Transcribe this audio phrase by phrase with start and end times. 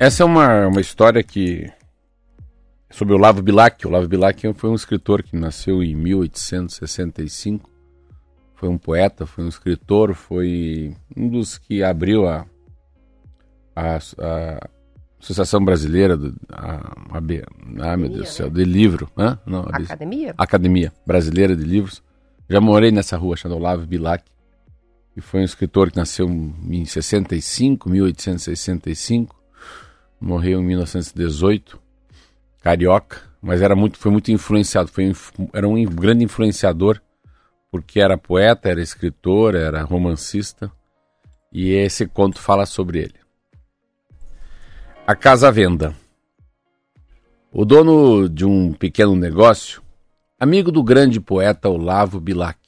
[0.00, 1.70] Essa é uma, uma história que
[2.88, 3.86] sobre o Lavo Bilac.
[3.86, 7.68] O Lavo Bilac foi um escritor que nasceu em 1865.
[8.54, 12.46] Foi um poeta, foi um escritor, foi um dos que abriu a,
[13.76, 14.68] a, a
[15.20, 18.54] Associação Brasileira do, a, a, ah, meu Deus do céu, né?
[18.54, 19.38] de livro, Hã?
[19.44, 20.34] Não, Academia?
[20.38, 22.02] Academia Brasileira de Livros.
[22.48, 24.24] Já morei nessa rua chamada Olavo Bilac,
[25.12, 29.39] que foi um escritor que nasceu em 65, 1865,
[30.20, 31.80] morreu em 1918
[32.60, 35.12] carioca, mas era muito, foi muito influenciado, foi,
[35.52, 37.00] era um grande influenciador,
[37.70, 40.70] porque era poeta, era escritor, era romancista,
[41.52, 43.14] e esse conto fala sobre ele.
[45.06, 45.94] A casa à venda.
[47.52, 49.82] O dono de um pequeno negócio,
[50.38, 52.58] amigo do grande poeta Olavo Bilac,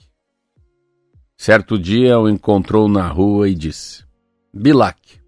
[1.37, 4.05] certo dia o encontrou na rua e disse:
[4.53, 5.22] Bilac,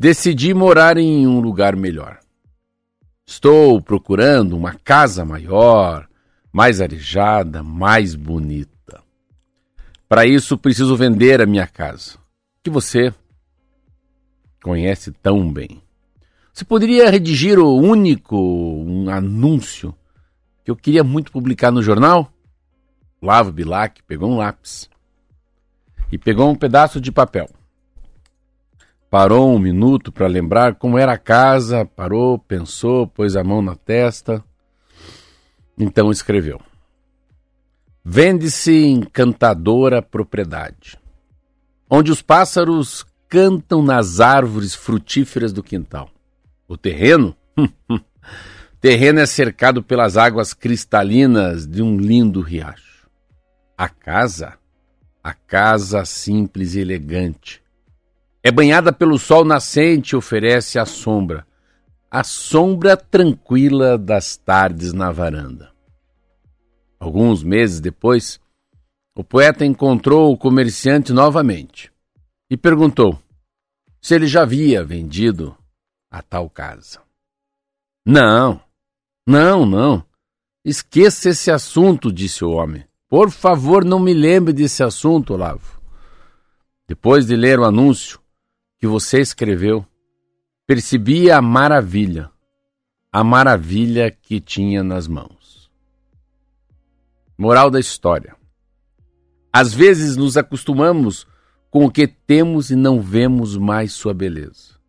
[0.00, 2.20] decidi morar em um lugar melhor.
[3.26, 6.08] Estou procurando uma casa maior,
[6.50, 9.02] mais arejada, mais bonita.
[10.08, 12.16] Para isso preciso vender a minha casa,
[12.62, 13.12] que você
[14.62, 15.82] conhece tão bem.
[16.50, 19.94] Você poderia redigir o único um anúncio
[20.64, 22.32] que eu queria muito publicar no jornal?
[23.20, 24.88] Lavo Bilac pegou um lápis
[26.10, 27.50] e pegou um pedaço de papel
[29.10, 33.74] Parou um minuto para lembrar como era a casa, parou, pensou, pôs a mão na
[33.74, 34.44] testa.
[35.76, 36.60] Então escreveu:
[38.04, 40.96] Vende-se encantadora propriedade,
[41.90, 46.08] onde os pássaros cantam nas árvores frutíferas do quintal.
[46.68, 47.34] O terreno?
[48.80, 53.08] terreno é cercado pelas águas cristalinas de um lindo riacho.
[53.76, 54.56] A casa?
[55.20, 57.60] A casa simples e elegante
[58.42, 61.46] é banhada pelo sol nascente oferece a sombra,
[62.10, 65.70] a sombra tranquila das tardes na varanda.
[66.98, 68.40] Alguns meses depois,
[69.14, 71.92] o poeta encontrou o comerciante novamente
[72.50, 73.18] e perguntou
[74.00, 75.56] se ele já havia vendido
[76.10, 77.00] a tal casa.
[78.04, 78.60] Não,
[79.26, 80.04] não, não.
[80.64, 82.84] Esqueça esse assunto, disse o homem.
[83.08, 85.80] Por favor, não me lembre desse assunto, Olavo.
[86.88, 88.20] Depois de ler o anúncio,
[88.80, 89.84] que você escreveu,
[90.66, 92.30] percebia a maravilha,
[93.12, 95.70] a maravilha que tinha nas mãos.
[97.36, 98.34] Moral da história:
[99.52, 101.26] às vezes nos acostumamos
[101.70, 104.80] com o que temos e não vemos mais sua beleza.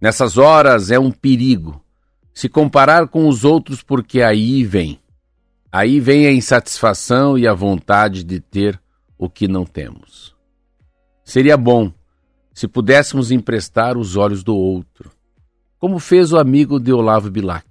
[0.00, 1.84] Nessas horas é um perigo
[2.32, 4.98] se comparar com os outros, porque aí vem.
[5.70, 8.80] Aí vem a insatisfação e a vontade de ter
[9.16, 10.34] o que não temos.
[11.22, 11.92] Seria bom
[12.60, 15.10] se pudéssemos emprestar os olhos do outro,
[15.78, 17.66] como fez o amigo de Olavo Bilac,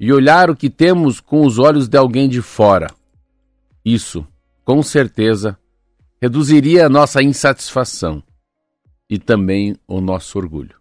[0.00, 2.86] e olhar o que temos com os olhos de alguém de fora.
[3.84, 4.26] Isso,
[4.64, 5.58] com certeza,
[6.22, 8.22] reduziria a nossa insatisfação
[9.10, 10.76] e também o nosso orgulho.